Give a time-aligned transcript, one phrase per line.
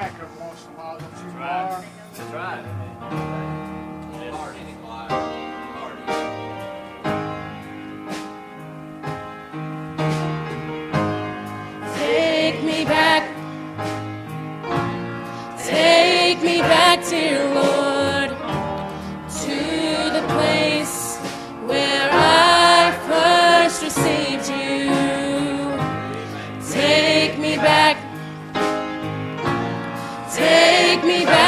[0.00, 1.84] whack every once in a while, don't you, Mar?
[2.14, 2.64] That's right.
[11.96, 13.22] Take me back.
[15.58, 17.89] Take me back, dear Lord,
[30.32, 31.39] Take me back,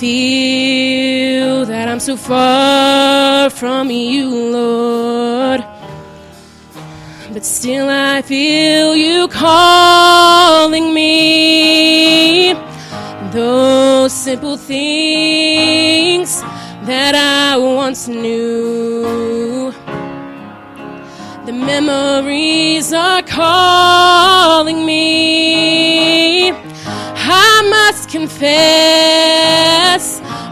[0.00, 5.60] feel that I'm so far from you, Lord.
[7.34, 12.54] But still, I feel you calling me.
[13.30, 16.40] Those simple things
[16.90, 19.70] that I once knew.
[21.44, 26.52] The memories are calling me.
[27.32, 28.44] I must confess,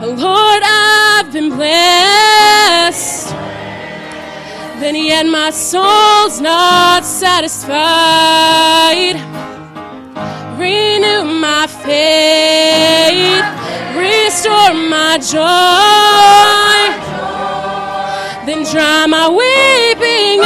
[0.01, 3.31] Lord, I've been blessed.
[4.81, 7.77] Then yet my soul's not satisfied.
[10.57, 13.45] Renew my faith,
[13.97, 16.79] restore my joy,
[18.47, 20.41] then dry my weeping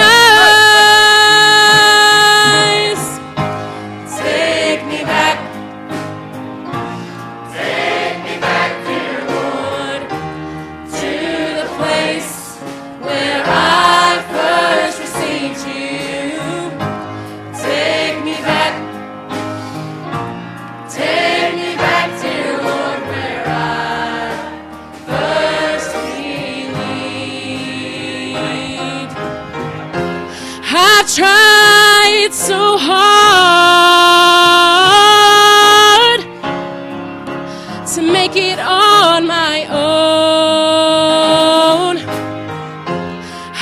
[37.95, 40.93] to make it on my own.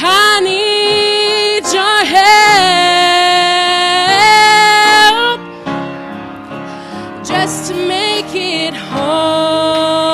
[0.03, 2.45] I need your help
[7.27, 10.09] just to make it home.